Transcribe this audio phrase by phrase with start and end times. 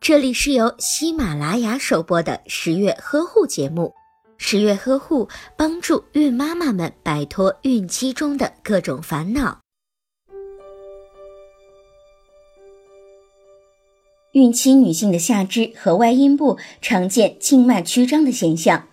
[0.00, 3.92] 这里是由喜马拉雅首播的十月呵护节目。
[4.36, 9.60] 十月呵护帮助孕妈妈们摆脱孕期中的各种烦恼。
[14.32, 18.88] 孕期女性的下肢和外阴部常见静脉曲张的现象，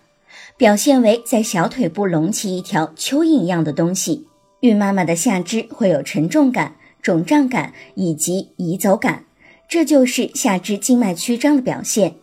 [0.56, 4.28] 表现为在小腿部隆起一条蚯蚓一样的东西。
[4.60, 9.24] 孕妈妈的下肢会有沉重感、肿胀感以及移走感，
[9.72, 12.16] 这就是下肢静脉曲张的表现。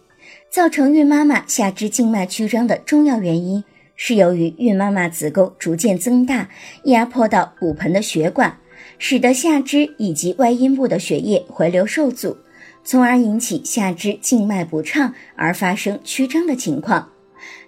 [0.51, 3.63] 造成孕妈妈下肢静脉曲张的重要原因，
[3.95, 6.47] 是由于孕妈妈子宫逐渐增大，
[6.83, 8.55] 压迫到骨盆的血管，
[8.99, 12.37] 使得下肢以及外阴部的血液回流受阻。
[12.83, 17.09] 从而引起下肢静脉不畅而发生曲张的情况。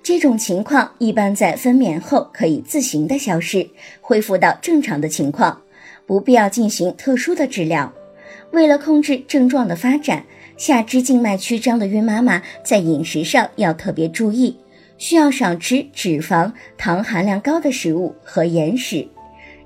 [0.04, 3.68] 这种情况一般在分娩后可以自行的消失，
[4.00, 5.60] 恢复到正常的情况，
[6.06, 7.92] 不必要进行特殊的治疗。
[8.52, 10.24] 为了控制症状的发展，
[10.58, 14.58] 下肢静脉曲张的孕妈妈在饮食上要特别注意，
[14.98, 19.08] 需要少吃脂肪、糖含量高的食物和盐食，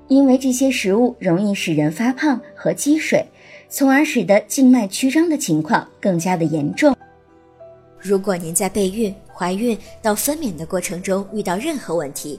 [0.08, 3.24] 因为这些食物容易使人发胖和积水。
[3.68, 6.94] 从而使得静脉曲张的情况更加的严重。
[7.98, 12.38] 如果您在备孕、怀孕到分娩的过程中遇到任何问题，